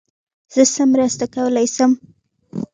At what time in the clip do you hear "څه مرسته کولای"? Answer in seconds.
0.73-1.67